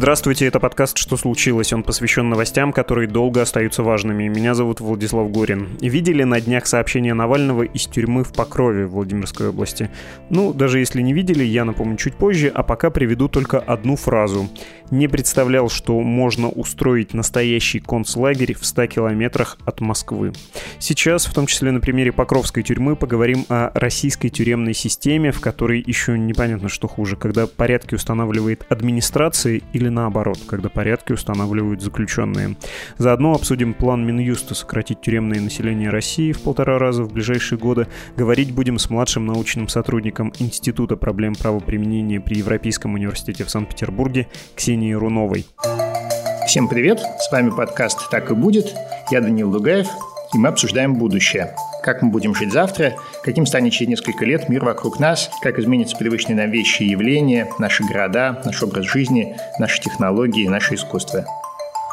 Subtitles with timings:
[0.00, 1.74] Здравствуйте, это подкаст «Что случилось?».
[1.74, 4.28] Он посвящен новостям, которые долго остаются важными.
[4.28, 5.76] Меня зовут Владислав Горин.
[5.78, 9.90] Видели на днях сообщение Навального из тюрьмы в Покрове в Владимирской области?
[10.30, 14.48] Ну, даже если не видели, я напомню чуть позже, а пока приведу только одну фразу.
[14.90, 20.32] Не представлял, что можно устроить настоящий концлагерь в 100 километрах от Москвы.
[20.78, 25.84] Сейчас, в том числе на примере Покровской тюрьмы, поговорим о российской тюремной системе, в которой
[25.86, 32.56] еще непонятно, что хуже, когда порядки устанавливает администрация или наоборот, когда порядки устанавливают заключенные.
[32.98, 37.86] Заодно обсудим план Минюста сократить тюремное население России в полтора раза в ближайшие годы.
[38.16, 44.94] Говорить будем с младшим научным сотрудником Института проблем правоприменения при Европейском университете в Санкт-Петербурге Ксенией
[44.94, 45.46] Руновой.
[46.46, 48.74] Всем привет, с вами подкаст «Так и будет».
[49.10, 49.88] Я Данил Дугаев,
[50.34, 51.54] и мы обсуждаем будущее.
[51.82, 55.96] Как мы будем жить завтра, каким станет через несколько лет мир вокруг нас, как изменятся
[55.96, 61.24] привычные нам вещи и явления, наши города, наш образ жизни, наши технологии, наше искусство.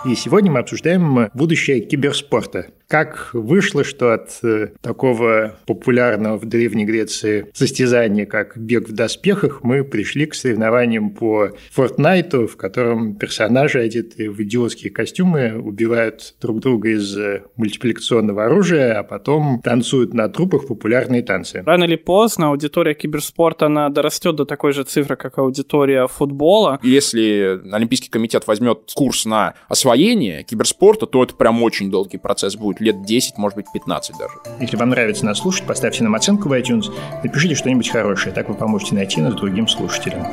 [0.05, 2.67] И сегодня мы обсуждаем будущее киберспорта.
[2.87, 9.61] Как вышло, что от э, такого популярного в Древней Греции состязания, как бег в доспехах,
[9.61, 16.61] мы пришли к соревнованиям по Фортнайту, в котором персонажи, одетые в идиотские костюмы, убивают друг
[16.61, 21.63] друга из э, мультипликационного оружия, а потом танцуют на трупах популярные танцы.
[21.65, 26.79] Рано или поздно аудитория киберспорта, она дорастет до такой же цифры, как аудитория футбола.
[26.83, 32.76] Если Олимпийский комитет возьмет курс на освоение киберспорта, то это прям очень долгий процесс будет
[32.77, 34.33] будет лет 10, может быть, 15 даже.
[34.59, 38.55] Если вам нравится нас слушать, поставьте нам оценку в iTunes, напишите что-нибудь хорошее, так вы
[38.55, 40.25] поможете найти нас другим слушателям.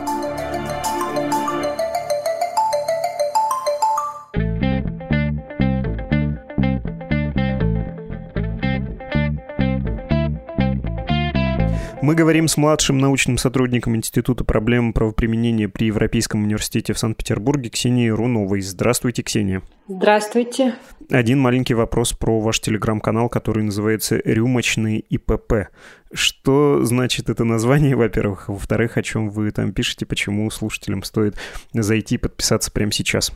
[12.04, 18.10] Мы говорим с младшим научным сотрудником Института проблем правоприменения при Европейском университете в Санкт-Петербурге Ксенией
[18.10, 18.60] Руновой.
[18.60, 19.62] Здравствуйте, Ксения.
[19.88, 20.74] Здравствуйте.
[21.08, 25.70] Один маленький вопрос про ваш телеграм-канал, который называется «Рюмочный ИПП».
[26.12, 28.50] Что значит это название, во-первых?
[28.50, 31.38] Во-вторых, о чем вы там пишете, почему слушателям стоит
[31.72, 33.32] зайти и подписаться прямо сейчас?
[33.32, 33.34] А,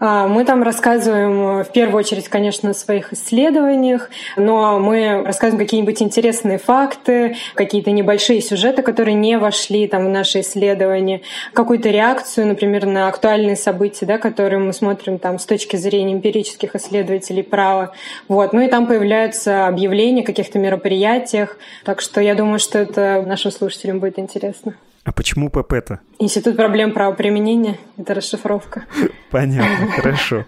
[0.00, 6.02] мы там рассказываем э, в первую очередь, конечно, о своих исследованиях, но мы рассказываем какие-нибудь
[6.02, 11.22] интересные факты, какие-то небольшие сюжеты, которые не вошли там в наши исследования,
[11.54, 16.74] какую-то реакцию, например, на актуальные события, да, которые мы смотрим там с точки зрения эмпирических
[16.74, 17.92] исследователей права.
[18.28, 18.52] Вот.
[18.52, 23.50] Ну и там появляются объявления о каких-то мероприятиях, так что я думаю, что это нашим
[23.50, 24.74] слушателям будет интересно.
[25.06, 26.00] А почему ПП-то?
[26.18, 27.78] Институт проблем правоприменения.
[27.96, 28.86] Это расшифровка.
[29.30, 30.46] Понятно, хорошо.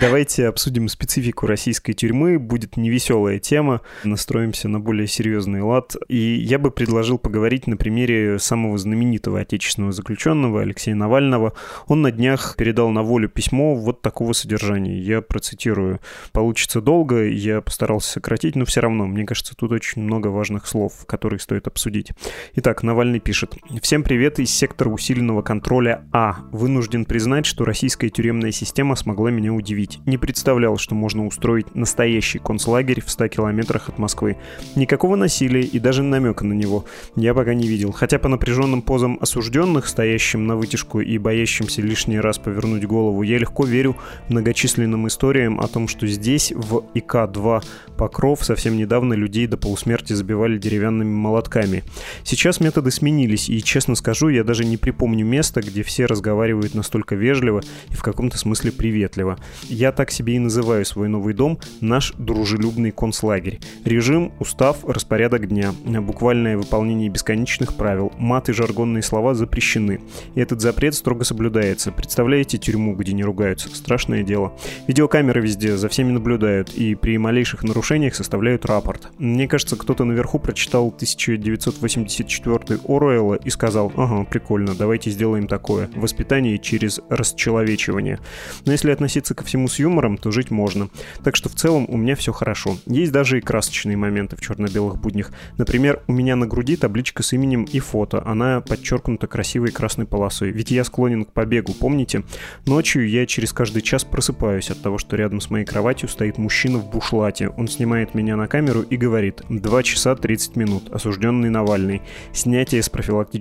[0.00, 2.38] Давайте обсудим специфику российской тюрьмы.
[2.38, 3.82] Будет невеселая тема.
[4.04, 5.96] Настроимся на более серьезный лад.
[6.08, 11.52] И я бы предложил поговорить на примере самого знаменитого отечественного заключенного Алексея Навального.
[11.86, 14.98] Он на днях передал на волю письмо вот такого содержания.
[14.98, 16.00] Я процитирую.
[16.32, 21.04] Получится долго, я постарался сократить, но все равно, мне кажется, тут очень много важных слов,
[21.06, 22.12] которые стоит обсудить.
[22.54, 23.56] Итак, Навальный пишет.
[23.90, 26.42] Всем привет из сектора усиленного контроля А.
[26.52, 29.98] Вынужден признать, что российская тюремная система смогла меня удивить.
[30.06, 34.36] Не представлял, что можно устроить настоящий концлагерь в 100 километрах от Москвы.
[34.76, 36.84] Никакого насилия и даже намека на него
[37.16, 37.90] я пока не видел.
[37.90, 43.38] Хотя по напряженным позам осужденных, стоящим на вытяжку и боящимся лишний раз повернуть голову, я
[43.38, 43.96] легко верю
[44.28, 47.64] многочисленным историям о том, что здесь, в ИК-2
[47.98, 51.82] Покров, совсем недавно людей до полусмерти забивали деревянными молотками.
[52.22, 56.74] Сейчас методы сменились, и, честно честно скажу, я даже не припомню места, где все разговаривают
[56.74, 59.38] настолько вежливо и в каком-то смысле приветливо.
[59.70, 63.58] Я так себе и называю свой новый дом «Наш дружелюбный концлагерь».
[63.86, 70.02] Режим, устав, распорядок дня, буквальное выполнение бесконечных правил, мат и жаргонные слова запрещены.
[70.34, 71.90] И этот запрет строго соблюдается.
[71.90, 73.74] Представляете тюрьму, где не ругаются?
[73.74, 74.52] Страшное дело.
[74.88, 79.08] Видеокамеры везде, за всеми наблюдают и при малейших нарушениях составляют рапорт.
[79.16, 85.88] Мне кажется, кто-то наверху прочитал 1984 Оруэлла и сказал, сказал, ага, прикольно, давайте сделаем такое.
[85.94, 88.18] Воспитание через расчеловечивание.
[88.66, 90.88] Но если относиться ко всему с юмором, то жить можно.
[91.22, 92.76] Так что в целом у меня все хорошо.
[92.86, 95.30] Есть даже и красочные моменты в черно-белых буднях.
[95.56, 98.20] Например, у меня на груди табличка с именем и фото.
[98.26, 100.50] Она подчеркнута красивой красной полосой.
[100.50, 102.24] Ведь я склонен к побегу, помните?
[102.66, 106.78] Ночью я через каждый час просыпаюсь от того, что рядом с моей кроватью стоит мужчина
[106.78, 107.50] в бушлате.
[107.50, 110.90] Он снимает меня на камеру и говорит 2 часа 30 минут.
[110.92, 112.02] Осужденный Навальный.
[112.32, 112.88] Снятие с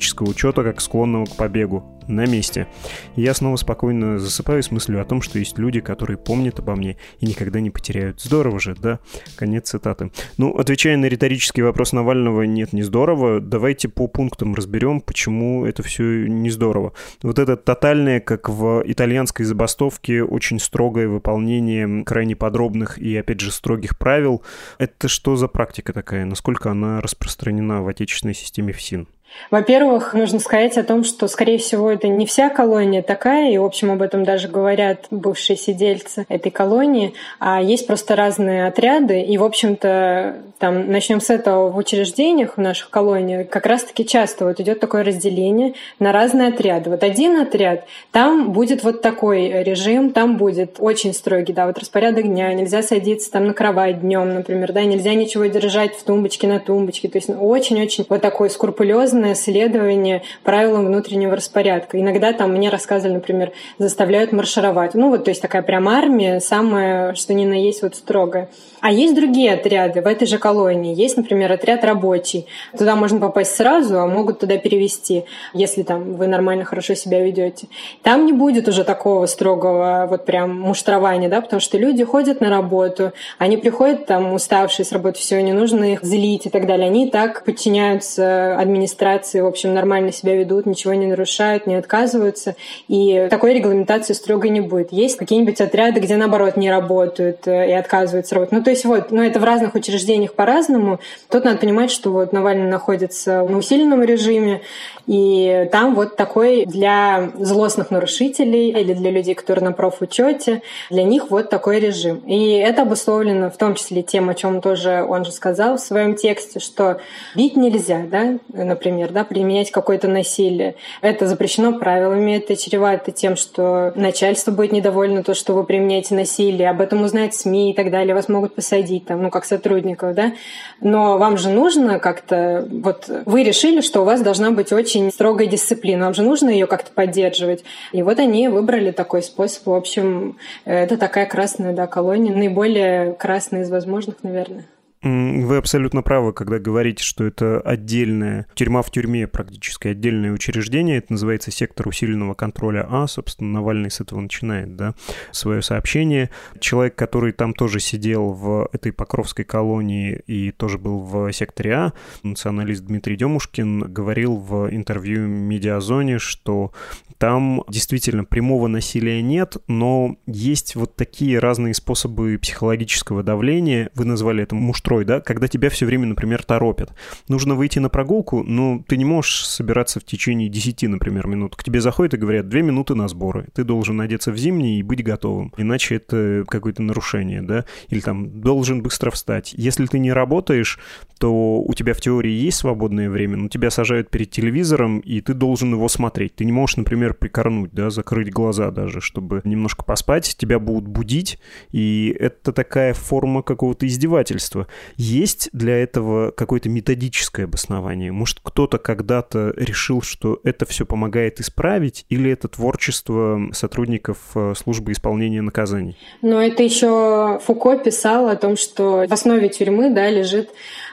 [0.10, 2.68] профилактического учета как склонного к побегу на месте.
[3.16, 6.98] Я снова спокойно засыпаю с мыслью о том, что есть люди, которые помнят обо мне
[7.20, 8.20] и никогда не потеряют.
[8.20, 9.00] Здорово же, да?
[9.36, 10.12] Конец цитаты.
[10.38, 13.40] Ну, отвечая на риторический вопрос Навального, нет, не здорово.
[13.40, 16.94] Давайте по пунктам разберем, почему это все не здорово.
[17.22, 23.52] Вот это тотальное, как в итальянской забастовке, очень строгое выполнение крайне подробных и, опять же,
[23.52, 24.42] строгих правил.
[24.80, 26.26] Это что за практика такая?
[26.26, 29.08] Насколько она распространена в отечественной системе ФСИН?
[29.52, 33.66] Во-первых, нужно сказать о том, что, скорее всего, это не вся колония такая, и, в
[33.66, 39.38] общем, об этом даже говорят бывшие сидельцы этой колонии, а есть просто разные отряды, и,
[39.38, 44.60] в общем-то, там, начнем с этого, в учреждениях в наших колониях как раз-таки часто вот
[44.60, 46.90] идет такое разделение на разные отряды.
[46.90, 52.26] Вот один отряд, там будет вот такой режим, там будет очень строгий, да, вот распорядок
[52.26, 56.60] дня, нельзя садиться там на кровать днем, например, да, нельзя ничего держать в тумбочке на
[56.60, 62.00] тумбочке, то есть очень-очень вот такой скрупулезный серьезное следование правилам внутреннего распорядка.
[62.00, 64.94] Иногда там мне рассказывали, например, заставляют маршировать.
[64.94, 68.50] Ну вот, то есть такая прям армия, самое, что ни на есть вот строгое.
[68.82, 70.96] А есть другие отряды в этой же колонии.
[70.96, 72.48] Есть, например, отряд рабочий.
[72.78, 77.68] Туда можно попасть сразу, а могут туда перевести, если там вы нормально, хорошо себя ведете.
[78.04, 82.50] Там не будет уже такого строгого вот прям муштрования, да, потому что люди ходят на
[82.50, 86.88] работу, они приходят там уставшие с работы, все, не нужно их злить и так далее.
[86.88, 92.56] Они так подчиняются администрации, в общем, нормально себя ведут, ничего не нарушают, не отказываются.
[92.88, 94.92] И такой регламентации строго не будет.
[94.92, 98.52] Есть какие-нибудь отряды, где, наоборот, не работают э, и отказываются работать.
[98.52, 101.00] Ну, то есть вот, ну это в разных учреждениях по-разному.
[101.30, 104.62] Тут надо понимать, что вот Навальный находится на усиленном режиме,
[105.08, 111.32] и там вот такой для злостных нарушителей или для людей, которые на профучете, для них
[111.32, 112.18] вот такой режим.
[112.28, 116.16] И это обусловлено в том числе тем, о чем тоже он же сказал в своем
[116.16, 117.00] тексте, что
[117.36, 120.76] бить нельзя, да, например, да, применять какое-то насилие.
[121.02, 126.70] Это запрещено правилами, это чревато тем, что начальство будет недовольно то, что вы применяете насилие,
[126.70, 130.34] об этом узнают СМИ и так далее, вас могут посадить, там, ну, как сотрудников, да.
[130.82, 135.48] Но вам же нужно как-то, вот вы решили, что у вас должна быть очень строгая
[135.48, 137.64] дисциплина, вам же нужно ее как-то поддерживать.
[137.92, 139.66] И вот они выбрали такой способ.
[139.68, 144.66] В общем, это такая красная, да, колония, наиболее красная из возможных, наверное.
[145.02, 150.98] Вы абсолютно правы, когда говорите, что это отдельная тюрьма в тюрьме, практически отдельное учреждение.
[150.98, 153.08] Это называется сектор усиленного контроля А.
[153.08, 154.96] Собственно, Навальный с этого начинает да,
[155.32, 156.30] свое сообщение.
[156.60, 161.94] Человек, который там тоже сидел в этой Покровской колонии и тоже был в секторе А,
[162.24, 166.74] националист Дмитрий Демушкин, говорил в интервью Медиазоне, что
[167.18, 173.90] там действительно прямого насилия нет, но есть вот такие разные способы психологического давления.
[173.96, 176.96] Вы назвали это муштра строй, да, когда тебя все время, например, торопят.
[177.28, 181.56] Нужно выйти на прогулку, но ты не можешь собираться в течение 10, например, минут.
[181.56, 183.50] К тебе заходят и говорят, две минуты на сборы.
[183.54, 185.54] Ты должен одеться в зимний и быть готовым.
[185.58, 189.54] Иначе это какое-то нарушение, да, или там должен быстро встать.
[189.56, 190.80] Если ты не работаешь,
[191.20, 195.36] то у тебя в теории есть свободное время, но тебя сажают перед телевизором, и ты
[195.36, 196.38] должен его смотреть.
[196.38, 200.36] Ты не можешь, например, прикорнуть, да, закрыть глаза даже, чтобы немножко поспать.
[200.36, 201.38] Тебя будут будить,
[201.72, 204.68] и это такая форма какого-то издевательства.
[204.98, 208.12] Есть для этого какое-то методическое обоснование?
[208.12, 214.92] Может, кто-то когда-то решил, что это все помогает исправить, или это творчество сотрудников э, службы
[214.92, 215.98] исполнения наказаний?
[216.22, 220.50] Но это еще Фуко писал о том, что в основе тюрьмы да, лежит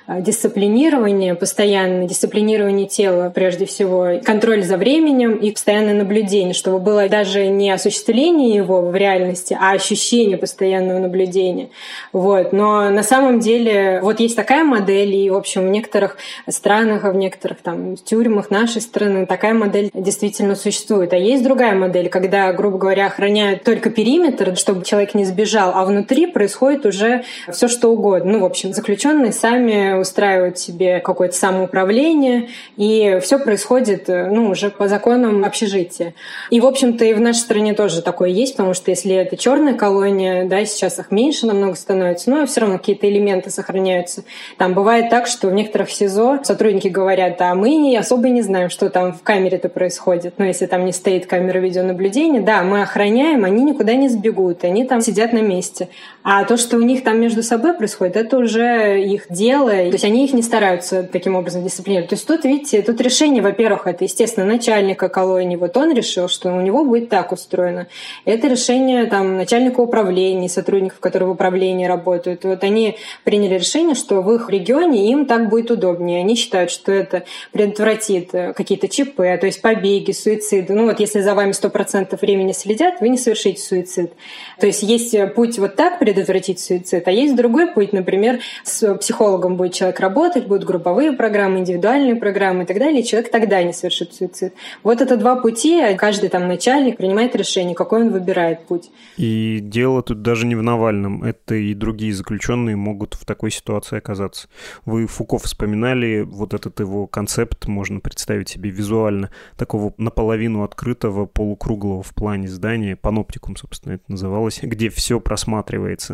[0.08, 7.46] дисциплинирование, постоянное дисциплинирование тела прежде всего, контроль за временем и постоянное наблюдение, чтобы было даже
[7.48, 11.70] не осуществление его в реальности, а ощущение постоянного наблюдения.
[12.12, 12.52] Вот.
[12.52, 16.16] Но на самом деле вот есть такая модель, и, в общем, в некоторых
[16.48, 21.12] странах, в некоторых там тюрьмах нашей страны такая модель действительно существует.
[21.12, 25.84] А есть другая модель, когда, грубо говоря, охраняют только периметр, чтобы человек не сбежал, а
[25.84, 28.32] внутри происходит уже все что угодно.
[28.32, 34.70] Ну, в общем, заключенные сами устраивают себе какое-то самоуправление, и все происходит э, ну, уже
[34.70, 36.14] по законам общежития.
[36.50, 39.74] И, в общем-то, и в нашей стране тоже такое есть, потому что если это черная
[39.74, 44.24] колония, да, сейчас их меньше намного становится, но все равно какие-то элементы сохраняются.
[44.58, 48.90] Там бывает так, что в некоторых СИЗО сотрудники говорят, а мы особо не знаем, что
[48.90, 50.34] там в камере-то происходит.
[50.38, 54.84] Но если там не стоит камера видеонаблюдения, да, мы охраняем, они никуда не сбегут, они
[54.84, 55.88] там сидят на месте.
[56.28, 60.04] А то, что у них там между собой происходит, это уже их дело, то есть
[60.04, 62.10] они их не стараются таким образом дисциплинировать.
[62.10, 65.54] То есть тут, видите, тут решение, во-первых, это, естественно, начальника колонии.
[65.54, 67.86] Вот он решил, что у него будет так устроено.
[68.24, 72.42] Это решение там начальника управления, сотрудников, которые в управлении работают.
[72.42, 76.18] Вот они приняли решение, что в их регионе им так будет удобнее.
[76.18, 80.74] Они считают, что это предотвратит э, какие-то ЧП, то есть побеги, суициды.
[80.74, 84.12] Ну вот если за вами 100% времени следят, вы не совершите суицид.
[84.58, 89.56] То есть есть путь вот так предотвратить суицид, а есть другой путь, например, с психологом
[89.56, 93.72] будет человек работать, будут групповые программы, индивидуальные программы и так далее, и человек тогда не
[93.72, 94.54] совершит суицид.
[94.82, 98.90] Вот это два пути, а каждый там начальник принимает решение, какой он выбирает путь.
[99.16, 103.98] И дело тут даже не в Навальном, это и другие заключенные могут в такой ситуации
[103.98, 104.48] оказаться.
[104.84, 112.02] Вы Фуко вспоминали, вот этот его концепт можно представить себе визуально, такого наполовину открытого полукруглого
[112.02, 116.05] в плане здания, паноптикум, собственно, это называлось, где все просматривается.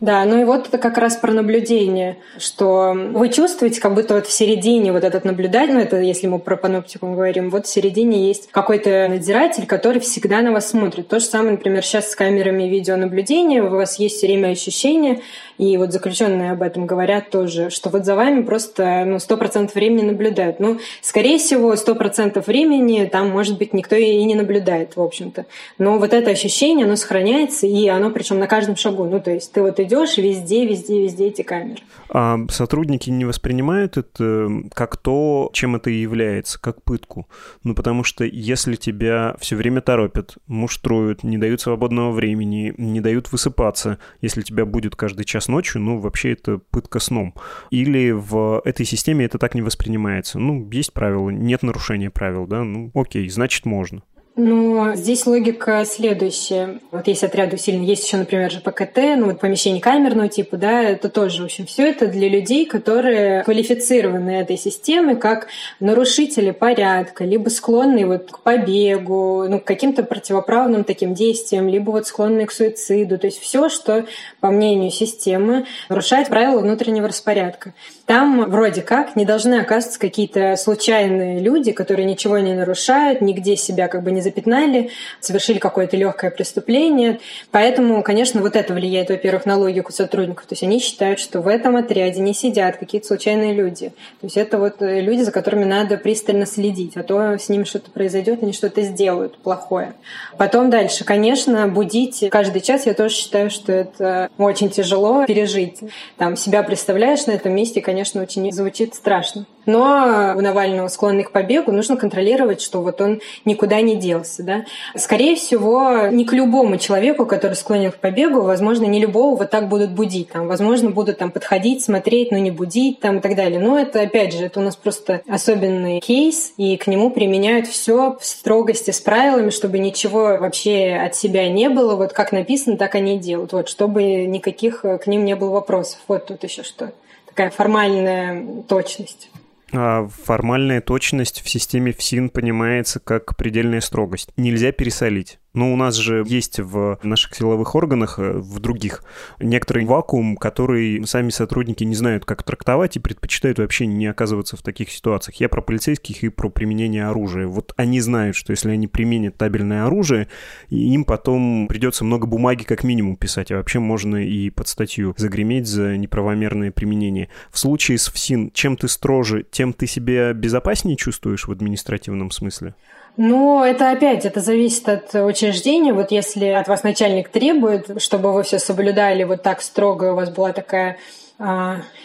[0.00, 4.26] Да, ну и вот это как раз про наблюдение, что вы чувствуете, как будто вот
[4.26, 8.28] в середине вот этот наблюдатель, ну это если мы про паноптикум говорим, вот в середине
[8.28, 11.08] есть какой-то надзиратель, который всегда на вас смотрит.
[11.08, 15.20] То же самое, например, сейчас с камерами видеонаблюдения, у вас есть все время ощущение,
[15.60, 20.06] и вот заключенные об этом говорят тоже, что вот за вами просто ну, 100% времени
[20.06, 20.58] наблюдают.
[20.58, 25.44] Ну, скорее всего, 100% времени там, может быть, никто и не наблюдает, в общем-то.
[25.76, 29.04] Но вот это ощущение, оно сохраняется, и оно причем на каждом шагу.
[29.04, 31.80] Ну, то ты вот идешь везде, везде, везде эти камеры.
[32.08, 37.28] А сотрудники не воспринимают это как то, чем это и является, как пытку.
[37.62, 43.30] Ну, потому что если тебя все время торопят, муштруют, не дают свободного времени, не дают
[43.30, 47.34] высыпаться, если тебя будет каждый час ночью, ну, вообще это пытка сном.
[47.70, 50.38] Или в этой системе это так не воспринимается.
[50.38, 54.02] Ну, есть правила, нет нарушения правил, да, ну, окей, значит, можно.
[54.36, 56.78] Ну, здесь логика следующая.
[56.92, 60.82] Вот есть отряд усиленный, есть еще, например, же ПКТ, ну вот помещение камерного типа, да,
[60.82, 65.48] это тоже, в общем, все это для людей, которые квалифицированы этой системой как
[65.80, 72.06] нарушители порядка, либо склонные вот к побегу, ну, к каким-то противоправным таким действиям, либо вот
[72.06, 73.18] склонные к суициду.
[73.18, 74.06] То есть все, что,
[74.38, 77.74] по мнению системы, нарушает правила внутреннего распорядка.
[78.06, 83.88] Там вроде как не должны оказываться какие-то случайные люди, которые ничего не нарушают, нигде себя
[83.88, 87.20] как бы не запятнали, совершили какое-то легкое преступление.
[87.50, 90.46] Поэтому, конечно, вот это влияет, во-первых, на логику сотрудников.
[90.46, 93.88] То есть они считают, что в этом отряде не сидят какие-то случайные люди.
[94.20, 97.64] То есть это вот э, люди, за которыми надо пристально следить, а то с ними
[97.64, 99.94] что-то произойдет, они что-то сделают плохое.
[100.38, 105.78] Потом дальше, конечно, будить каждый час, я тоже считаю, что это очень тяжело пережить.
[106.16, 109.46] Там себя представляешь на этом месте, конечно, очень звучит страшно.
[109.66, 114.42] Но у Навального склонный к побегу нужно контролировать, что вот он никуда не делся.
[114.42, 114.64] Да?
[114.96, 119.68] Скорее всего, не к любому человеку, который склонен к побегу, возможно, не любого вот так
[119.68, 120.30] будут будить.
[120.30, 123.60] Там, возможно, будут там подходить, смотреть, но не будить там, и так далее.
[123.60, 128.16] Но это, опять же, это у нас просто особенный кейс, и к нему применяют все
[128.18, 131.96] в строгости с правилами, чтобы ничего вообще от себя не было.
[131.96, 133.52] Вот как написано, так они и делают.
[133.52, 135.98] Вот, чтобы никаких к ним не было вопросов.
[136.08, 136.92] Вот тут еще что.
[137.26, 139.30] Такая формальная точность.
[139.72, 144.30] А формальная точность в системе ФСИН понимается как предельная строгость.
[144.36, 145.39] Нельзя пересолить.
[145.52, 149.02] Но у нас же есть в наших силовых органах, э, в других,
[149.40, 154.62] некоторый вакуум, который сами сотрудники не знают, как трактовать и предпочитают вообще не оказываться в
[154.62, 155.36] таких ситуациях.
[155.36, 157.46] Я про полицейских и про применение оружия.
[157.46, 160.28] Вот они знают, что если они применят табельное оружие,
[160.68, 165.66] им потом придется много бумаги как минимум писать, а вообще можно и под статью загреметь
[165.66, 167.28] за неправомерное применение.
[167.50, 172.74] В случае с ФСИН, чем ты строже, тем ты себя безопаснее чувствуешь в административном смысле?
[173.22, 175.92] Ну, это опять, это зависит от учреждения.
[175.92, 180.30] Вот если от вас начальник требует, чтобы вы все соблюдали вот так строго, у вас
[180.30, 180.96] была такая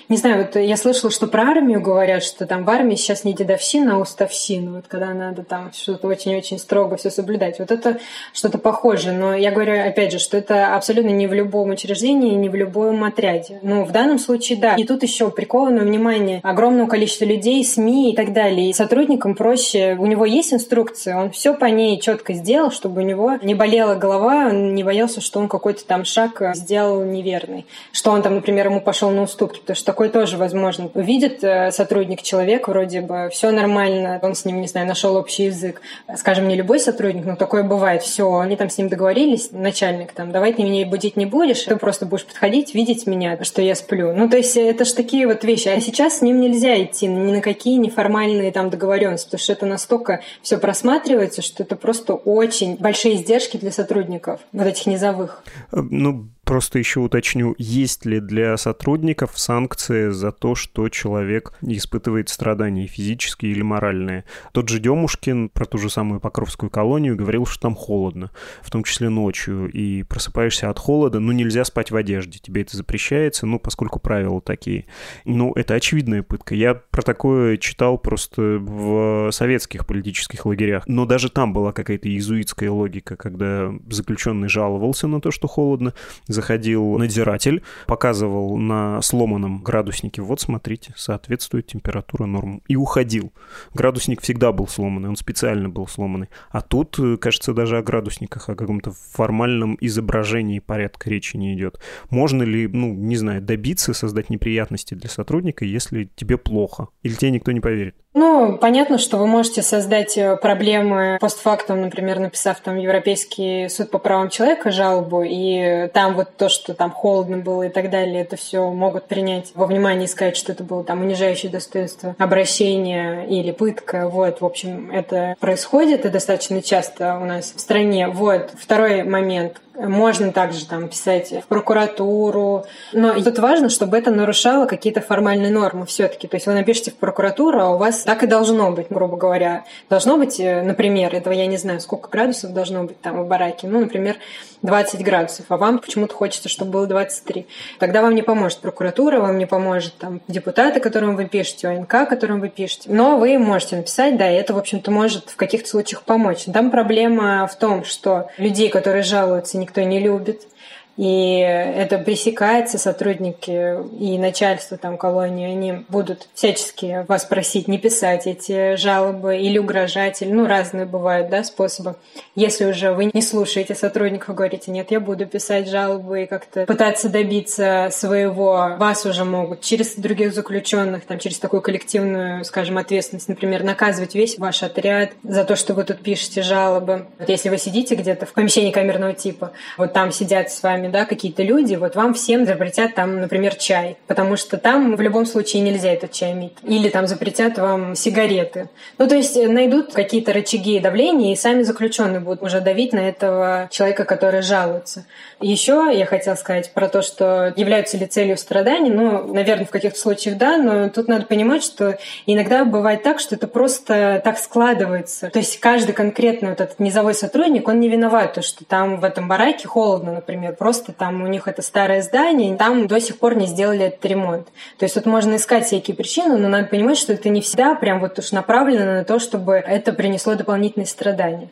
[0.07, 3.33] не знаю, вот я слышала, что про армию говорят, что там в армии сейчас не
[3.33, 7.59] дедовщина, а уставщина, вот когда надо там что-то очень-очень строго все соблюдать.
[7.59, 7.99] Вот это
[8.31, 12.47] что-то похожее, но я говорю, опять же, что это абсолютно не в любом учреждении, не
[12.47, 13.59] в любом отряде.
[13.61, 14.75] Ну, в данном случае, да.
[14.75, 18.69] И тут еще приковано внимание огромного количества людей, СМИ и так далее.
[18.69, 23.05] И сотрудникам проще, у него есть инструкция, он все по ней четко сделал, чтобы у
[23.05, 27.65] него не болела голова, он не боялся, что он какой-то там шаг сделал неверный.
[27.91, 30.89] Что он там, например, ему пошел на уступки, потому что такое тоже возможно.
[30.93, 35.45] Видит э, сотрудник человек, вроде бы все нормально, он с ним, не знаю, нашел общий
[35.45, 35.81] язык.
[36.15, 38.01] Скажем, не любой сотрудник, но такое бывает.
[38.01, 41.75] Все, они там с ним договорились, начальник там, давай ты меня будить не будешь, ты
[41.75, 44.13] просто будешь подходить, видеть меня, что я сплю.
[44.13, 45.67] Ну, то есть это же такие вот вещи.
[45.67, 49.65] А сейчас с ним нельзя идти ни на какие неформальные там договоренности, потому что это
[49.65, 55.43] настолько все просматривается, что это просто очень большие издержки для сотрудников, вот этих низовых.
[55.71, 62.29] Э, ну, Просто еще уточню, есть ли для сотрудников санкции за то, что человек испытывает
[62.29, 64.25] страдания физические или моральные.
[64.51, 68.29] Тот же Демушкин про ту же самую Покровскую колонию говорил, что там холодно,
[68.61, 72.77] в том числе ночью, и просыпаешься от холода, ну нельзя спать в одежде, тебе это
[72.77, 74.85] запрещается, ну поскольку правила такие.
[75.25, 76.53] Ну это очевидная пытка.
[76.53, 82.69] Я про такое читал просто в советских политических лагерях, но даже там была какая-то иезуитская
[82.69, 85.93] логика, когда заключенный жаловался на то, что холодно,
[86.35, 93.33] заходил надзиратель, показывал на сломанном градуснике, вот смотрите, соответствует температура норм, и уходил.
[93.73, 96.29] Градусник всегда был сломанный, он специально был сломанный.
[96.51, 101.79] А тут, э, кажется, даже о градусниках, о каком-то формальном изображении порядка речи не идет.
[102.09, 106.89] Можно ли, ну, не знаю, добиться, создать неприятности для сотрудника, если тебе плохо?
[107.01, 107.95] Или тебе никто не поверит?
[108.15, 113.99] Ну, понятно, что вы можете создать э, проблемы постфактум, например, написав там Европейский суд по
[113.99, 118.37] правам человека жалобу, и там вот то, что там холодно было и так далее, это
[118.37, 123.51] все могут принять во внимание и сказать, что это было там унижающее достоинство обращение или
[123.51, 124.07] пытка.
[124.07, 128.07] Вот, в общем, это происходит и достаточно часто у нас в стране.
[128.07, 128.51] Вот.
[128.57, 129.59] Второй момент.
[129.77, 132.65] Можно также там писать в прокуратуру.
[132.93, 136.27] Но тут важно, чтобы это нарушало какие-то формальные нормы все-таки.
[136.27, 139.65] То есть вы напишите в прокуратуру, а у вас так и должно быть, грубо говоря.
[139.89, 143.67] Должно быть, э, например, этого я не знаю, сколько градусов должно быть там в бараке.
[143.67, 144.17] Ну, например,
[144.65, 147.45] 20 градусов, а вам почему-то хочется, чтобы было 23.
[147.79, 152.39] Тогда вам не поможет прокуратура, вам не поможет там депутаты, которым вы пишете, ОНК, которым
[152.39, 152.89] вы пишете.
[152.91, 156.45] Но вы можете написать, да, и это, в общем-то, может в каких-то случаях помочь.
[156.45, 160.47] Там проблема в том, что людей, которые жалуются, никто не любит.
[160.97, 168.27] И это пресекается, сотрудники и начальство там колонии, они будут всячески вас просить не писать
[168.27, 171.95] эти жалобы или угрожать, или, ну, разные бывают, да, способы.
[172.35, 177.09] Если уже вы не слушаете сотрудников, говорите, нет, я буду писать жалобы и как-то пытаться
[177.09, 183.63] добиться своего, вас уже могут через других заключенных, там, через такую коллективную, скажем, ответственность, например,
[183.63, 187.05] наказывать весь ваш отряд за то, что вы тут пишете жалобы.
[187.19, 190.91] Вот если вы сидите где-то в помещении камерного типа, вот там сидят с вами вами,
[190.91, 195.25] да, какие-то люди, вот вам всем запретят там, например, чай, потому что там в любом
[195.25, 196.53] случае нельзя этот чай иметь.
[196.63, 198.69] Или там запретят вам сигареты.
[198.97, 203.67] Ну, то есть найдут какие-то рычаги давления, и сами заключенные будут уже давить на этого
[203.71, 205.05] человека, который жалуется.
[205.41, 208.89] Еще я хотела сказать про то, что являются ли целью страданий.
[208.89, 213.35] Ну, наверное, в каких-то случаях да, но тут надо понимать, что иногда бывает так, что
[213.35, 215.29] это просто так складывается.
[215.29, 219.03] То есть каждый конкретный вот этот низовой сотрудник, он не виноват, то, что там в
[219.03, 220.55] этом бараке холодно, например.
[220.55, 224.05] Просто там у них это старое здание, и там до сих пор не сделали этот
[224.05, 224.47] ремонт.
[224.77, 227.99] То есть тут можно искать всякие причины, но надо понимать, что это не всегда прям
[227.99, 231.49] вот уж направлено на то, чтобы это принесло дополнительные страдания.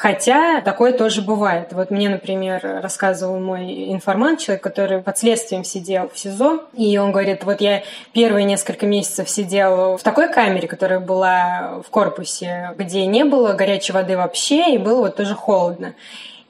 [0.00, 1.72] Хотя такое тоже бывает.
[1.72, 7.12] Вот мне, например, рассказывал мой информант, человек, который под следствием сидел в СИЗО, и он
[7.12, 7.82] говорит, вот я
[8.14, 13.92] первые несколько месяцев сидел в такой камере, которая была в корпусе, где не было горячей
[13.92, 15.94] воды вообще, и было вот тоже холодно.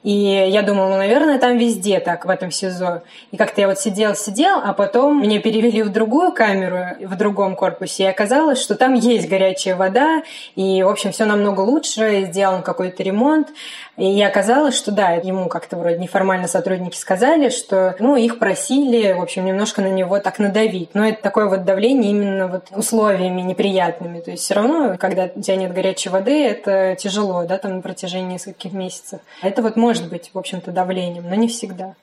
[0.03, 3.03] И я думала, ну, наверное, там везде так, в этом СИЗО.
[3.31, 8.05] И как-то я вот сидел-сидел, а потом меня перевели в другую камеру, в другом корпусе,
[8.05, 10.23] и оказалось, что там есть горячая вода,
[10.55, 13.49] и, в общем, все намного лучше, сделан какой-то ремонт.
[13.97, 19.21] И оказалось, что да, ему как-то вроде неформально сотрудники сказали, что, ну, их просили, в
[19.21, 20.95] общем, немножко на него так надавить.
[20.95, 24.21] Но это такое вот давление именно вот условиями неприятными.
[24.21, 27.81] То есть все равно, когда у тебя нет горячей воды, это тяжело, да, там на
[27.81, 29.19] протяжении нескольких месяцев.
[29.41, 31.95] Это вот может быть, в общем-то, давлением, но не всегда.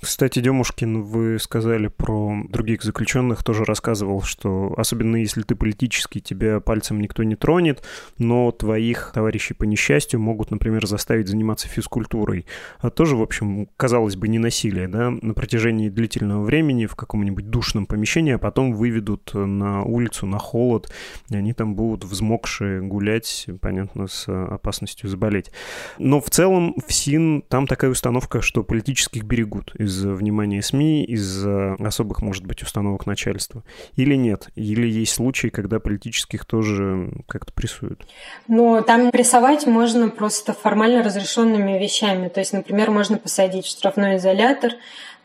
[0.00, 6.60] Кстати, Демушкин, вы сказали про других заключенных, тоже рассказывал, что особенно если ты политический, тебя
[6.60, 7.82] пальцем никто не тронет,
[8.16, 12.46] но твоих товарищей по несчастью могут, например, заставить заниматься физкультурой.
[12.78, 17.50] А тоже, в общем, казалось бы, не насилие, да, на протяжении длительного времени в каком-нибудь
[17.50, 20.92] душном помещении, а потом выведут на улицу, на холод,
[21.28, 25.50] и они там будут взмокшие гулять, понятно, с опасностью заболеть.
[25.98, 31.44] Но в целом в СИН там такая установка, что политических берегут из внимания СМИ, из
[31.84, 33.64] особых, может быть, установок начальства?
[33.96, 34.48] Или нет?
[34.54, 38.06] Или есть случаи, когда политических тоже как-то прессуют?
[38.46, 42.28] Ну, там прессовать можно просто формально разрешенными вещами.
[42.28, 44.72] То есть, например, можно посадить в штрафной изолятор,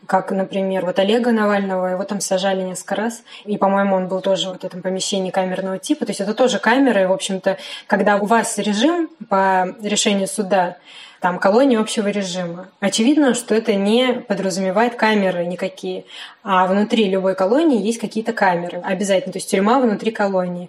[0.06, 4.48] как, например, вот Олега Навального, его там сажали несколько раз, и, по-моему, он был тоже
[4.48, 8.26] вот в этом помещении камерного типа, то есть это тоже камеры, в общем-то, когда у
[8.26, 10.76] вас режим по решению суда,
[11.24, 12.68] там колонии общего режима.
[12.80, 16.04] Очевидно, что это не подразумевает камеры никакие,
[16.42, 20.68] а внутри любой колонии есть какие-то камеры обязательно, то есть тюрьма внутри колонии.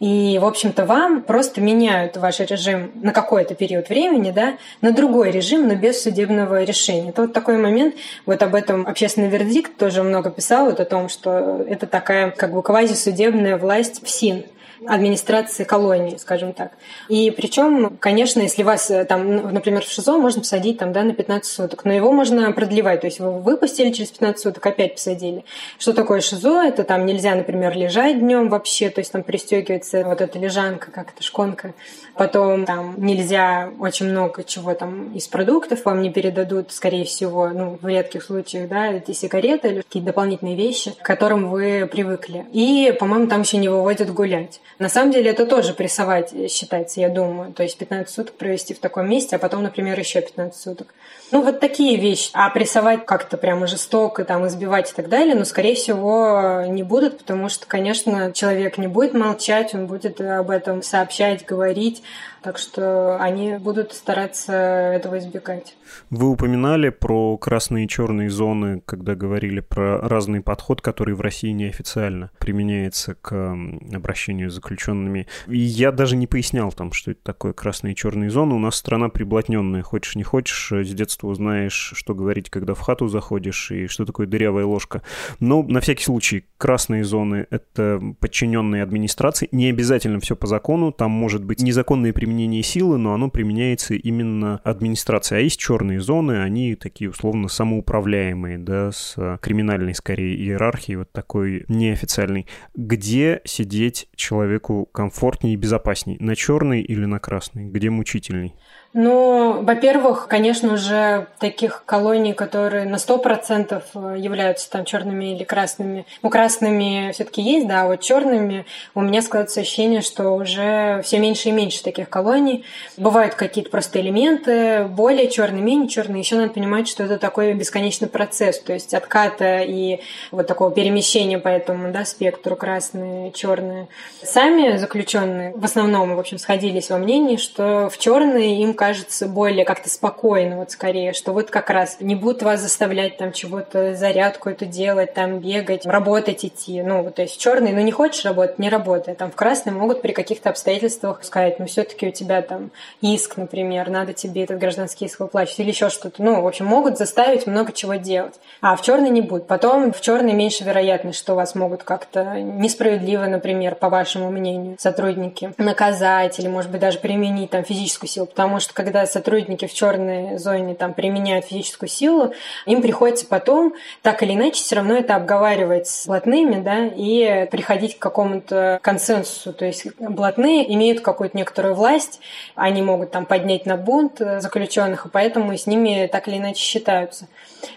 [0.00, 5.30] И, в общем-то, вам просто меняют ваш режим на какой-то период времени, да, на другой
[5.30, 7.10] режим, но без судебного решения.
[7.10, 11.10] Это вот такой момент, вот об этом общественный вердикт тоже много писал, вот о том,
[11.10, 14.46] что это такая как бы квазисудебная власть в СИН
[14.86, 16.72] администрации колонии, скажем так.
[17.08, 21.12] И причем, конечно, если вас э, там, например, в ШИЗО можно посадить там, да, на
[21.12, 25.44] 15 суток, но его можно продлевать, то есть вы выпустили через 15 суток, опять посадили.
[25.78, 26.62] Что такое ШИЗО?
[26.64, 31.12] Это там нельзя, например, лежать днем вообще, то есть там пристегивается вот эта лежанка, как
[31.12, 31.74] это, шконка.
[32.14, 37.78] Потом там нельзя очень много чего там из продуктов вам не передадут, скорее всего, ну,
[37.80, 42.46] в редких случаях, да, эти сигареты или какие-то дополнительные вещи, к которым вы привыкли.
[42.52, 44.60] И, по-моему, там еще не выводят гулять.
[44.78, 47.52] На самом деле это тоже прессовать считается, я думаю.
[47.52, 50.94] То есть 15 суток провести в таком месте, а потом, например, еще 15 суток.
[51.32, 52.30] Ну, вот такие вещи.
[52.34, 57.18] А прессовать как-то прямо жестоко, там, избивать и так далее, ну, скорее всего, не будут,
[57.18, 62.02] потому что, конечно, человек не будет молчать, он будет об этом сообщать, говорить.
[62.42, 65.76] Так что они будут стараться этого избегать.
[66.10, 71.50] Вы упоминали про красные и черные зоны, когда говорили про разный подход, который в России
[71.50, 73.56] неофициально применяется к
[73.94, 75.28] обращению с заключенными.
[75.46, 78.56] И я даже не пояснял там, что это такое красные и черные зоны.
[78.56, 79.82] У нас страна приблотненная.
[79.82, 84.26] Хочешь не хочешь, с детства узнаешь, что говорить, когда в хату заходишь, и что такое
[84.26, 85.02] дырявая ложка.
[85.40, 89.48] Но на всякий случай, красные зоны— это подчиненные администрации.
[89.52, 90.92] Не обязательно все по закону.
[90.92, 95.40] Там может быть незаконное применение силы, но оно применяется именно администрацией.
[95.40, 101.64] А есть черные зоны, они такие условно самоуправляемые, да, с криминальной скорее иерархией, вот такой
[101.68, 102.46] неофициальной.
[102.74, 106.16] Где сидеть человеку комфортнее и безопасней?
[106.20, 107.66] На черный или на красный?
[107.66, 108.54] Где мучительней?
[108.94, 116.04] Ну, во-первых, конечно же, таких колоний, которые на 100% являются там черными или красными.
[116.20, 121.18] Ну, красными все-таки есть, да, а вот черными у меня складывается ощущение, что уже все
[121.18, 122.66] меньше и меньше таких колоний.
[122.98, 126.20] Бывают какие-то просто элементы, более черные, менее черные.
[126.20, 130.00] Еще надо понимать, что это такой бесконечный процесс, то есть отката и
[130.30, 133.88] вот такого перемещения по этому да, спектру красные, черные.
[134.22, 139.64] Сами заключенные в основном, в общем, сходились во мнении, что в черные им кажется более
[139.64, 144.50] как-то спокойно, вот скорее, что вот как раз не будут вас заставлять там чего-то, зарядку
[144.50, 146.82] эту делать, там бегать, работать идти.
[146.82, 149.14] Ну, вот, то есть черный, ну не хочешь работать, не работай.
[149.14, 153.88] Там в красный могут при каких-то обстоятельствах сказать, ну все-таки у тебя там иск, например,
[153.88, 156.20] надо тебе этот гражданский иск выплачивать или еще что-то.
[156.20, 158.34] Ну, в общем, могут заставить много чего делать.
[158.60, 159.46] А в черный не будут.
[159.46, 165.52] Потом в черный меньше вероятность, что вас могут как-то несправедливо, например, по вашему мнению, сотрудники
[165.56, 170.38] наказать или, может быть, даже применить там физическую силу, потому что когда сотрудники в черной
[170.38, 172.32] зоне там применяют физическую силу,
[172.66, 177.98] им приходится потом так или иначе все равно это обговаривать с блатными, да, и приходить
[177.98, 179.52] к какому-то консенсусу.
[179.52, 182.20] То есть блатные имеют какую-то некоторую власть,
[182.54, 187.28] они могут там поднять на бунт заключенных, и поэтому с ними так или иначе считаются.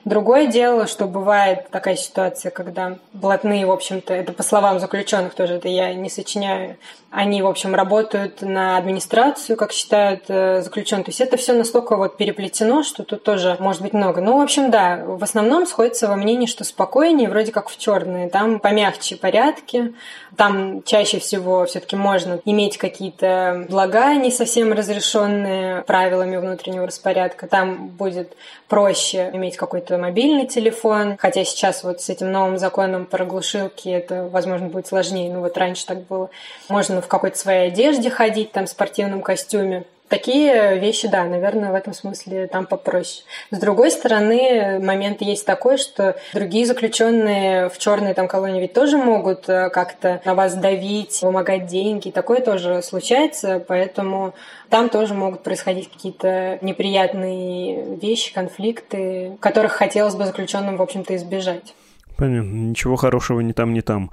[0.04, 5.56] Другое дело, что бывает такая ситуация, когда блатные, в общем-то, это по словам заключенных тоже,
[5.56, 6.78] это я не сочиняю,
[7.12, 11.06] они, в общем, работают на администрацию, как считают э, заключенные.
[11.06, 14.22] То есть это все настолько вот переплетено, что тут тоже может быть много.
[14.22, 18.30] Ну, в общем, да, в основном сходится во мнении, что спокойнее, вроде как в черные.
[18.30, 19.94] Там помягче порядки,
[20.38, 27.48] там чаще всего все-таки можно иметь какие-то блага не совсем разрешенные правилами внутреннего распорядка.
[27.48, 28.36] Там будет
[28.68, 34.28] проще иметь какой-то мобильный телефон, хотя сейчас вот с этим новым законом про глушилки это,
[34.32, 35.32] возможно, будет сложнее.
[35.32, 36.30] Ну вот раньше так было.
[36.70, 39.86] Можно в какой-то своей одежде ходить, там, в спортивном костюме.
[40.08, 43.24] Такие вещи, да, наверное, в этом смысле там попроще.
[43.50, 48.98] С другой стороны, момент есть такой, что другие заключенные в черной там колонии ведь тоже
[48.98, 52.12] могут э, как-то на вас давить, вымогать деньги.
[52.12, 54.36] Такое тоже случается, поэтому
[54.70, 61.74] там тоже могут происходить какие-то неприятные вещи, конфликты, которых хотелось бы заключенным, в общем-то, избежать.
[62.16, 62.50] Понятно.
[62.50, 64.12] Ничего хорошего ни там, ни там.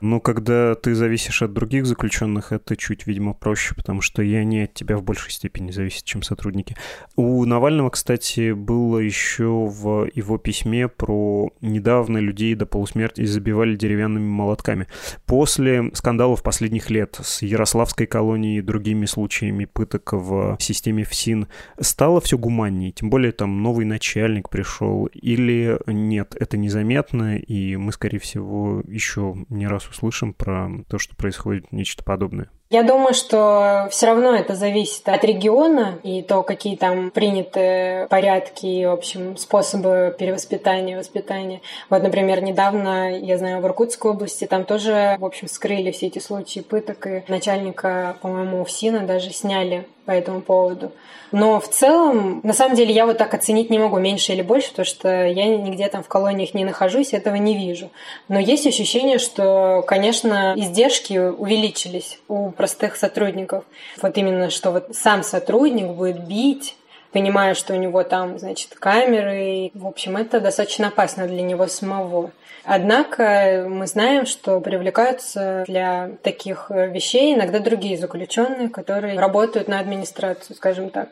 [0.00, 4.62] Но когда ты зависишь от других заключенных, это чуть, видимо, проще, потому что и они
[4.62, 6.76] от тебя в большей степени зависят, чем сотрудники.
[7.16, 14.26] У Навального, кстати, было еще в его письме про недавно людей до полусмерти забивали деревянными
[14.26, 14.86] молотками.
[15.26, 21.46] После скандалов последних лет с Ярославской колонией и другими случаями пыток в системе ФСИН
[21.80, 27.92] стало все гуманнее, тем более там новый начальник пришел, или нет, это незаметно, и мы,
[27.92, 32.48] скорее всего, еще не раз услышим про то, что происходит нечто подобное.
[32.70, 38.64] Я думаю, что все равно это зависит от региона и то, какие там приняты порядки
[38.64, 41.62] и, в общем, способы перевоспитания, воспитания.
[41.88, 46.20] Вот, например, недавно, я знаю, в Иркутской области там тоже, в общем, скрыли все эти
[46.20, 50.90] случаи пыток, и начальника, по-моему, УФСИНа даже сняли по этому поводу.
[51.30, 54.70] Но в целом, на самом деле, я вот так оценить не могу, меньше или больше,
[54.70, 57.90] потому что я нигде там в колониях не нахожусь, этого не вижу.
[58.26, 63.62] Но есть ощущение, что, конечно, издержки увеличились у простых сотрудников.
[64.02, 66.74] Вот именно, что вот сам сотрудник будет бить
[67.12, 69.44] понимая, что у него там, значит, камеры.
[69.44, 72.30] И, в общем, это достаточно опасно для него самого.
[72.64, 80.56] Однако мы знаем, что привлекаются для таких вещей иногда другие заключенные, которые работают на администрацию,
[80.56, 81.08] скажем так.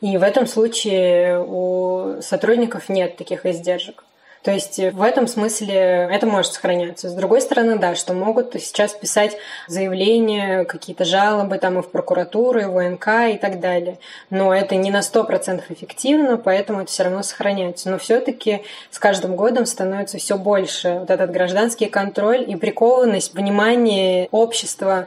[0.00, 4.04] И в этом случае у сотрудников нет таких издержек.
[4.42, 7.08] То есть в этом смысле это может сохраняться.
[7.08, 9.36] С другой стороны, да, что могут сейчас писать
[9.68, 13.98] заявления, какие-то жалобы там и в прокуратуру, и в ВНК и так далее.
[14.30, 17.88] Но это не на 100% эффективно, поэтому это все равно сохраняется.
[17.88, 24.28] Но все-таки с каждым годом становится все больше вот этот гражданский контроль и прикованность внимания
[24.32, 25.06] общества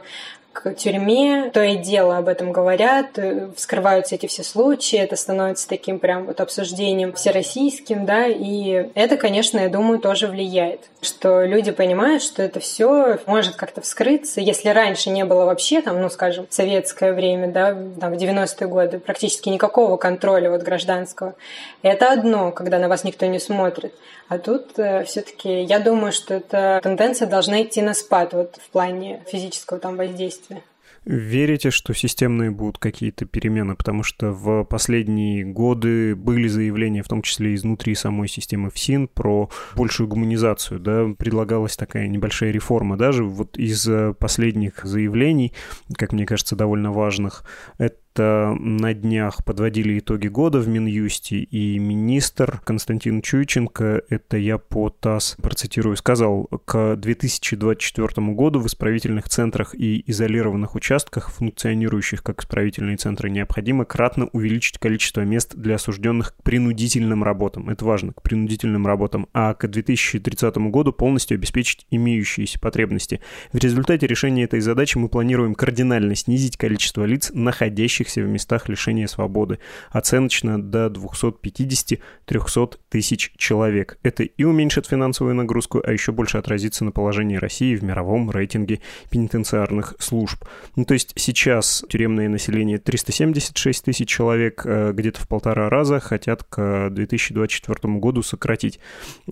[0.62, 5.68] к тюрьме, то и дело об этом говорят, э, вскрываются эти все случаи, это становится
[5.68, 11.70] таким прям вот обсуждением всероссийским, да, и это, конечно, я думаю, тоже влияет, что люди
[11.70, 16.46] понимают, что это все может как-то вскрыться, если раньше не было вообще, там, ну, скажем,
[16.48, 21.34] советское время, да, там, в 90-е годы, практически никакого контроля вот гражданского,
[21.82, 23.94] это одно, когда на вас никто не смотрит,
[24.28, 28.70] а тут э, все-таки я думаю, что эта тенденция должна идти на спад вот в
[28.70, 30.62] плане физического там воздействия.
[31.06, 33.76] Верите, что системные будут какие-то перемены?
[33.76, 39.48] Потому что в последние годы были заявления, в том числе изнутри самой системы ФСИН, про
[39.76, 40.80] большую гуманизацию.
[40.80, 41.06] Да?
[41.16, 42.96] Предлагалась такая небольшая реформа.
[42.96, 45.52] Даже вот из последних заявлений,
[45.94, 47.44] как мне кажется, довольно важных,
[47.78, 54.90] это на днях подводили итоги года в Минюсте, и министр Константин Чуйченко, это я по
[54.90, 62.96] ТАСС процитирую, сказал, к 2024 году в исправительных центрах и изолированных участках, функционирующих как исправительные
[62.96, 67.68] центры, необходимо кратно увеличить количество мест для осужденных к принудительным работам.
[67.68, 69.28] Это важно, к принудительным работам.
[69.32, 73.20] А к 2030 году полностью обеспечить имеющиеся потребности.
[73.52, 78.68] В результате решения этой задачи мы планируем кардинально снизить количество лиц, находящихся находящихся в местах
[78.68, 79.58] лишения свободы,
[79.90, 83.98] оценочно до 250-300 тысяч человек.
[84.02, 88.80] Это и уменьшит финансовую нагрузку, а еще больше отразится на положении России в мировом рейтинге
[89.10, 90.44] пенитенциарных служб.
[90.76, 96.44] Ну, то есть сейчас тюремное население 376 тысяч человек, э, где-то в полтора раза хотят
[96.44, 98.80] к 2024 году сократить.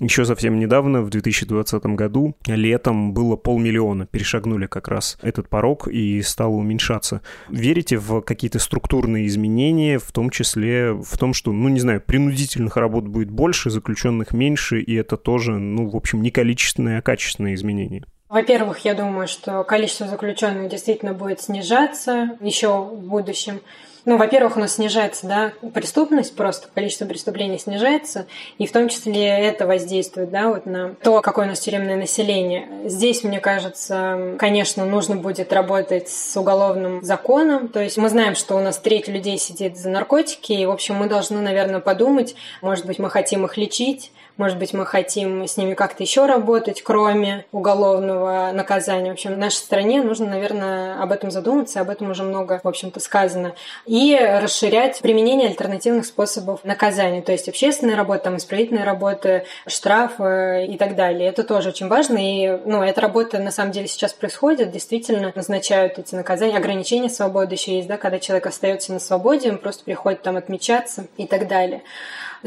[0.01, 6.23] Еще совсем недавно, в 2020 году, летом было полмиллиона, перешагнули как раз этот порог и
[6.23, 7.21] стало уменьшаться.
[7.49, 12.77] Верите в какие-то структурные изменения, в том числе в том, что, ну, не знаю, принудительных
[12.77, 17.55] работ будет больше, заключенных меньше, и это тоже, ну, в общем, не количественные, а качественные
[17.55, 18.05] изменения.
[18.29, 23.61] Во-первых, я думаю, что количество заключенных действительно будет снижаться еще в будущем.
[24.07, 28.27] Ну, во-первых, у нас снижается, да, преступность, просто количество преступлений снижается,
[28.59, 32.69] и в том числе это воздействует, да, вот на то, какое у нас тюремное население.
[32.85, 38.57] Здесь, мне кажется, конечно, нужно будет работать с уголовным законом, то есть мы знаем, что
[38.57, 42.85] у нас треть людей сидит за наркотики, и, в общем, мы должны, наверное, подумать, может
[42.85, 47.44] быть, мы хотим их лечить, может быть, мы хотим с ними как-то еще работать, кроме
[47.53, 49.11] уголовного наказания.
[49.11, 52.68] В общем, в нашей стране нужно, наверное, об этом задуматься, об этом уже много, в
[52.68, 53.55] общем-то, сказано.
[53.87, 60.77] И расширять применение альтернативных способов наказания, то есть общественная работа, там, исправительная работа, штраф и
[60.79, 61.29] так далее.
[61.29, 65.99] Это тоже очень важно, и ну, эта работа на самом деле сейчас происходит, действительно назначают
[65.99, 70.23] эти наказания, ограничения свободы еще есть, да, когда человек остается на свободе, он просто приходит
[70.23, 71.83] там отмечаться и так далее.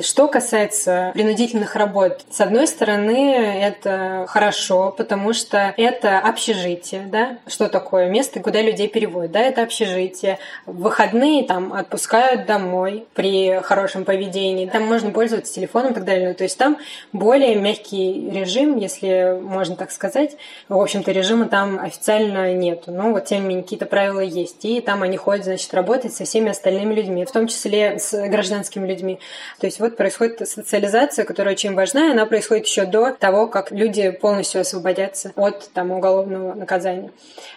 [0.02, 7.38] Что касается принудительных работ, с одной стороны, это хорошо, потому что это общежитие, да?
[7.48, 8.10] Что такое?
[8.10, 9.42] Место, куда людей переводят, да?
[9.42, 10.40] Это общежитие.
[10.66, 14.66] В выходные там отпускают домой при хорошем поведении.
[14.66, 16.34] Там можно пользоваться телефоном и так далее.
[16.34, 16.78] То есть там
[17.14, 20.38] более мягкий режим, если можно так сказать.
[20.70, 22.92] В общем-то, режима там официально нету.
[22.92, 24.64] Но вот тем не менее какие-то правила есть.
[24.66, 28.88] И там они ходят, значит, работать со всеми остальными людьми, в том числе с гражданскими
[28.88, 29.20] людьми.
[29.60, 33.72] То есть вот происходит социализация, которая очень важна, и она происходит еще до того, как
[33.72, 37.12] люди полностью освободятся от там, уголовного наказания.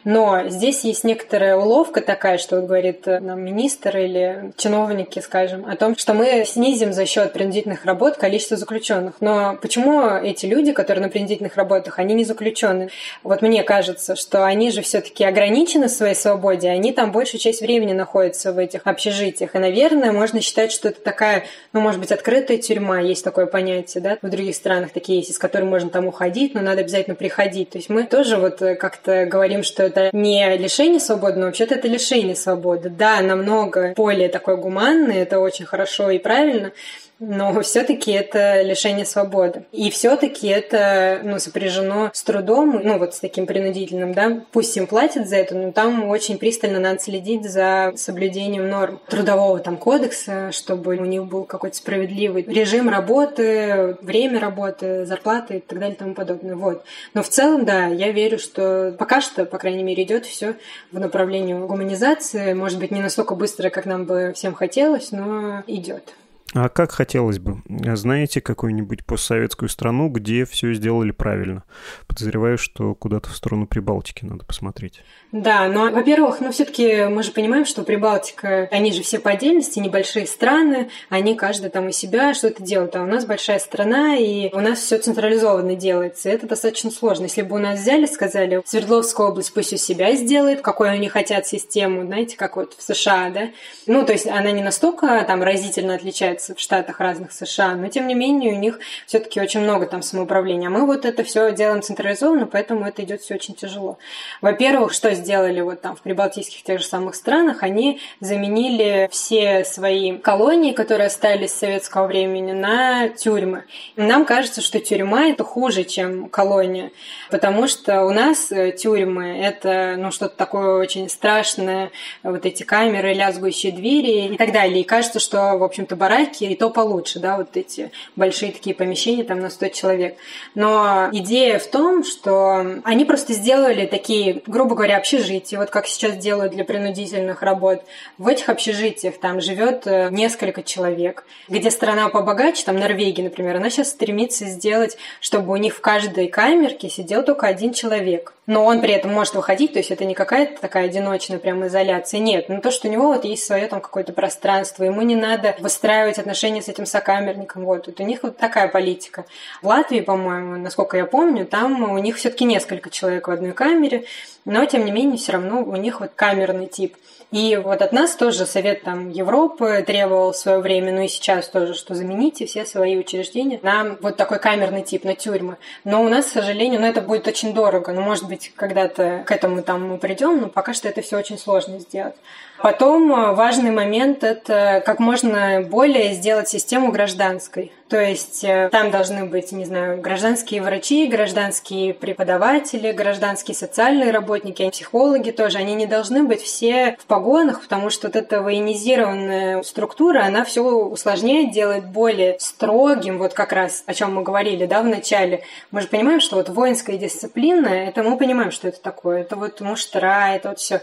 [0.05, 5.67] Но здесь есть некоторая уловка такая, что вот говорит нам министр, министр или чиновники, скажем,
[5.67, 9.15] о том, что мы снизим за счет принудительных работ количество заключенных.
[9.21, 12.91] Но почему эти люди, которые на принудительных работах, они не заключены?
[13.23, 17.61] Вот мне кажется, что они же все-таки ограничены в своей свободе, они там большую часть
[17.61, 19.55] времени находятся в этих общежитиях.
[19.55, 24.03] И, наверное, можно считать, что это такая, ну, может быть, открытая тюрьма, есть такое понятие,
[24.03, 27.71] да, в других странах такие есть, из которых можно там уходить, но надо обязательно приходить.
[27.71, 31.89] То есть мы тоже вот как-то говорим, что это не лишение свободы, но вообще-то это
[31.89, 32.91] лишение свободы.
[32.91, 36.73] Да, намного более такое гуманное, это очень хорошо и правильно,
[37.21, 39.65] но все-таки это лишение свободы.
[39.73, 44.87] И все-таки это ну, сопряжено с трудом, ну вот с таким принудительным, да, пусть им
[44.87, 50.51] платят за это, но там очень пристально надо следить за соблюдением норм трудового там кодекса,
[50.53, 55.99] чтобы у них был какой-то справедливый режим работы, время работы, зарплаты и так далее и
[55.99, 56.57] тому подобное.
[56.57, 56.85] Вот.
[57.15, 60.55] Но в целом, да, я верю, что пока что, по крайней мере, идет все
[60.91, 62.55] в направлении гуманизации.
[62.55, 66.15] Может быть, не настолько быстро, как нам бы всем хотелось, но идет.
[66.53, 67.63] А как хотелось бы?
[67.95, 71.63] Знаете какую-нибудь постсоветскую страну, где все сделали правильно?
[72.09, 75.01] Подозреваю, что куда-то в сторону Прибалтики надо посмотреть.
[75.31, 79.79] Да, но, во-первых, ну все-таки мы же понимаем, что Прибалтика, они же все по отдельности,
[79.79, 82.97] небольшие страны, они каждый там у себя что-то делают.
[82.97, 86.31] А у нас большая страна, и у нас все централизованно делается.
[86.31, 87.25] Это достаточно сложно.
[87.25, 91.47] Если бы у нас взяли, сказали, Свердловская область пусть у себя сделает, какой они хотят
[91.47, 93.51] систему, знаете, как вот в США, да?
[93.87, 98.07] Ну, то есть она не настолько там разительно отличается в Штатах разных США, но тем
[98.07, 100.69] не менее у них все-таки очень много там самоуправления.
[100.69, 103.99] А мы вот это все делаем централизованно, поэтому это идет все очень тяжело.
[104.41, 110.17] Во-первых, что сделали вот там в прибалтийских тех же самых странах, они заменили все свои
[110.19, 113.65] колонии, которые остались с советского времени, на тюрьмы.
[113.97, 116.91] Нам кажется, что тюрьма это хуже, чем колония,
[117.31, 121.91] потому что у нас э, тюрьмы это ну что-то такое очень страшное,
[122.23, 124.81] вот эти камеры, лязгующие двери и так далее.
[124.81, 128.75] И кажется, что, в общем-то, бараки бараки, и то получше, да, вот эти большие такие
[128.75, 130.17] помещения, там на 100 человек.
[130.55, 136.17] Но идея в том, что они просто сделали такие, грубо говоря, общежития, вот как сейчас
[136.17, 137.83] делают для принудительных работ.
[138.19, 141.25] В этих общежитиях там живет э, несколько человек.
[141.49, 146.29] Где страна побогаче, там Норвегия, например, она сейчас стремится сделать, чтобы у них в каждой
[146.29, 150.13] камерке сидел только один человек но он при этом может выходить, то есть это не
[150.13, 153.81] какая-то такая одиночная прям изоляция, нет, но то, что у него вот есть свое там
[153.81, 158.39] какое-то пространство, ему не надо выстраивать отношения с этим сокамерником, вот, вот у них вот
[158.39, 159.25] такая политика.
[159.63, 164.07] В Латвии, по-моему, насколько я помню, там у них все-таки несколько человек в одной камере,
[164.45, 166.97] но тем не менее все равно у них вот камерный тип.
[167.33, 171.49] И вот от нас тоже Совет там, Европы требовал в свое время, ну и сейчас
[171.49, 175.57] тоже, что замените все свои учреждения на вот такой камерный тип, на тюрьмы.
[175.85, 177.93] Но у нас, к сожалению, ну это будет очень дорого.
[177.93, 181.39] Ну, может быть, когда-то к этому там мы придем, но пока что это все очень
[181.39, 182.17] сложно сделать.
[182.63, 187.73] Потом э, важный момент– это как можно более сделать систему гражданской.
[187.91, 194.71] То есть э, там должны быть, не знаю, гражданские врачи, гражданские преподаватели, гражданские социальные работники,
[194.71, 195.59] психологи тоже.
[195.59, 200.63] Они не должны быть все в погонах, потому что вот эта военизированная структура, она все
[200.63, 205.43] усложняет, делает более строгим, вот как раз о чем мы говорили, да, в начале.
[205.73, 209.23] Мы же понимаем, что вот воинская дисциплина, это мы понимаем, что это такое.
[209.23, 210.81] Это вот муштра, это вот все.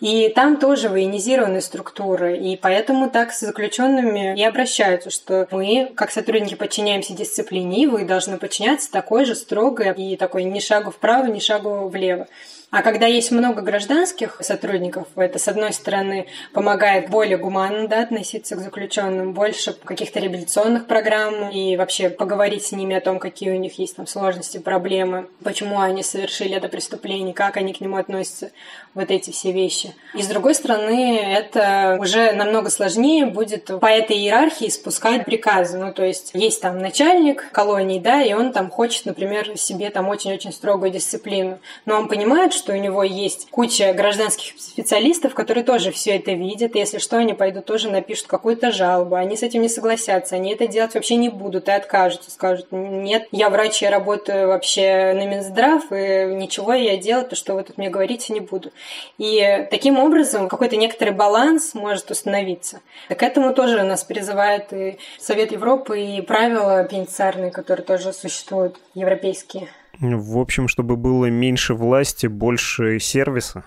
[0.00, 6.10] И там тоже военизированные структуры, и поэтому так с заключенными и обращаются, что мы, как
[6.10, 11.26] сотрудники, подчиняемся дисциплине, и вы должны подчиняться такой же строгой и такой ни шагу вправо,
[11.26, 12.26] ни шагу влево.
[12.74, 18.56] А когда есть много гражданских сотрудников, это, с одной стороны, помогает более гуманно да, относиться
[18.56, 23.58] к заключенным, больше каких-то реабилитационных программ и вообще поговорить с ними о том, какие у
[23.58, 28.50] них есть там сложности, проблемы, почему они совершили это преступление, как они к нему относятся,
[28.94, 29.94] вот эти все вещи.
[30.14, 35.78] И с другой стороны, это уже намного сложнее будет по этой иерархии спускать приказы.
[35.78, 40.08] Ну, то есть есть там начальник колонии, да, и он там хочет, например, себе там
[40.08, 41.60] очень-очень строгую дисциплину.
[41.86, 46.76] Но он понимает, что у него есть куча гражданских специалистов, которые тоже все это видят.
[46.76, 49.14] И если что, они пойдут тоже напишут какую-то жалобу.
[49.14, 52.30] Они с этим не согласятся, они это делать вообще не будут и откажутся.
[52.30, 57.54] Скажут, нет, я врач, я работаю вообще на Минздрав, и ничего я делать, то, что
[57.54, 58.70] вы тут мне говорите, не буду.
[59.18, 62.80] И таким образом какой-то некоторый баланс может установиться.
[63.08, 69.68] К этому тоже нас призывает и Совет Европы, и правила пенитенциарные, которые тоже существуют, европейские.
[70.00, 73.64] В общем, чтобы было меньше власти, больше сервиса,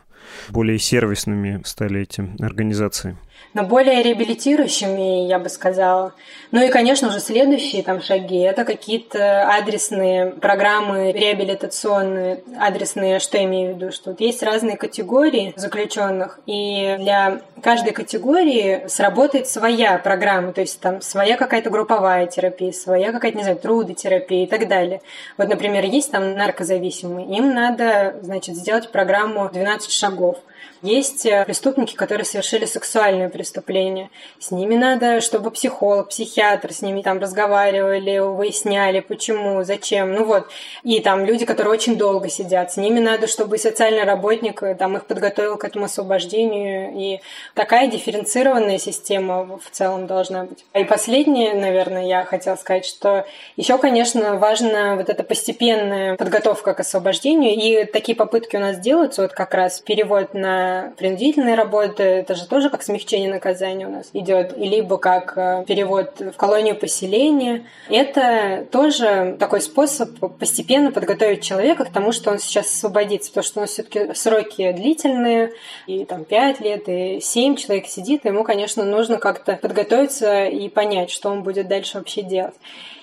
[0.50, 3.18] более сервисными стали эти организации.
[3.54, 6.14] Но более реабилитирующими, я бы сказала.
[6.52, 13.46] Ну и, конечно же, следующие там шаги– это какие-то адресные программы реабилитационные, адресные, что я
[13.46, 19.98] имею в виду, что вот есть разные категории заключенных, и для каждой категории сработает своя
[19.98, 24.68] программа, то есть там своя какая-то групповая терапия, своя какая-то, не знаю, трудотерапия и так
[24.68, 25.02] далее.
[25.38, 30.38] Вот, например, есть там наркозависимые, им надо, значит, сделать программу 12 шагов–
[30.82, 34.10] есть э, преступники, которые совершили сексуальные преступления.
[34.40, 40.14] С ними надо, чтобы психолог, психиатр с ними там разговаривали, выясняли, почему, зачем.
[40.14, 40.48] Ну вот.
[40.84, 42.72] И там люди, которые очень долго сидят.
[42.72, 46.92] С ними надо, чтобы социальный работник э, там их подготовил к этому освобождению.
[46.96, 47.22] И
[47.56, 50.64] такая дифференцированная система в целом должна быть.
[50.74, 56.80] И последнее, наверное, я хотела сказать, что еще, конечно, важна вот эта постепенная подготовка к
[56.82, 57.56] освобождению.
[57.56, 60.57] И такие попытки у нас делаются, вот как раз перевод на
[60.98, 66.20] принудительной работы, это же тоже как смягчение наказания у нас идет, либо как э, перевод
[66.20, 67.66] в колонию поселения.
[67.90, 73.60] Это тоже такой способ постепенно подготовить человека к тому, что он сейчас освободится, потому что
[73.60, 75.52] у нас все-таки сроки длительные,
[75.86, 81.12] и там 5 лет, и 7 человек сидит, ему, конечно, нужно как-то подготовиться и понять,
[81.12, 82.56] что он будет дальше вообще делать.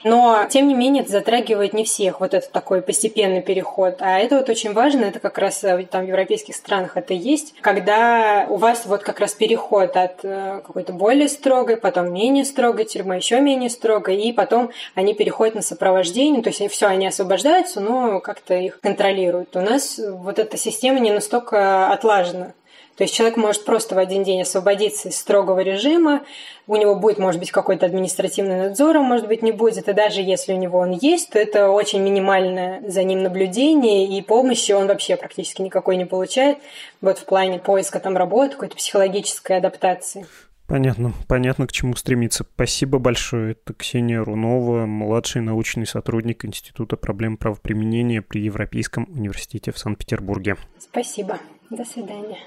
[0.04, 3.96] Но, тем не менее, это затрагивает не всех, вот этот такой постепенный переход.
[4.00, 7.43] А это вот очень важно, это как раз э, там в европейских странах это есть,
[7.60, 12.84] когда у вас вот как раз переход от э, какой-то более строгой, потом менее строгой
[12.84, 17.80] тюрьмы, еще менее строгой, и потом они переходят на сопровождение, то есть все, они освобождаются,
[17.80, 19.56] но как-то их контролируют.
[19.56, 22.52] У нас вот эта система не настолько отлажена.
[22.96, 26.22] То есть человек может просто в один день освободиться из строгого режима,
[26.66, 30.22] у него будет, может быть, какой-то административный надзор, а может быть, не будет, и даже
[30.22, 34.86] если у него он есть, то это очень минимальное за ним наблюдение, и помощи он
[34.86, 36.58] вообще практически никакой не получает,
[37.00, 40.26] вот в плане поиска там работы, какой-то психологической адаптации.
[40.66, 42.46] Понятно, понятно, к чему стремиться.
[42.54, 43.52] Спасибо большое.
[43.52, 50.56] Это Ксения Рунова, младший научный сотрудник Института проблем правоприменения при Европейском университете в Санкт-Петербурге.
[50.78, 51.38] Спасибо.
[51.76, 52.38] До свидания.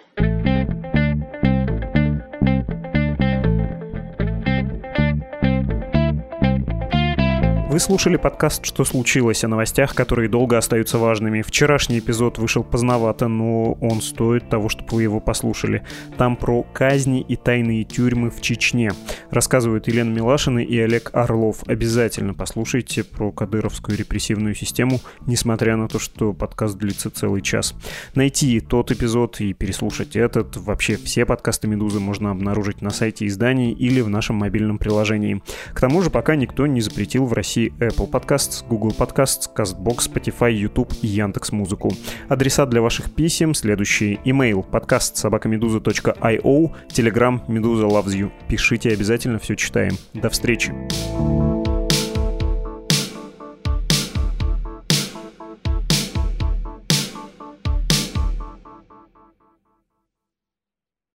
[7.78, 11.44] Вы слушали подкаст «Что случилось?» о новостях, которые долго остаются важными.
[11.44, 15.84] Вчерашний эпизод вышел поздновато, но он стоит того, чтобы вы его послушали.
[16.18, 18.94] Там про казни и тайные тюрьмы в Чечне.
[19.30, 21.58] Рассказывают Елена Милашина и Олег Орлов.
[21.68, 27.76] Обязательно послушайте про кадыровскую репрессивную систему, несмотря на то, что подкаст длится целый час.
[28.16, 33.72] Найти тот эпизод и переслушать этот, вообще все подкасты «Медузы» можно обнаружить на сайте изданий
[33.72, 35.44] или в нашем мобильном приложении.
[35.76, 40.52] К тому же пока никто не запретил в России Apple Podcasts, Google Podcasts, CastBox, Spotify,
[40.52, 41.92] YouTube и Яндекс Музыку.
[42.30, 44.16] Адреса для ваших писем следующие.
[44.26, 48.32] Email подкаст собакамедуза.io, Telegram Медуза Loves You.
[48.48, 49.98] Пишите обязательно, все читаем.
[50.14, 50.74] До встречи.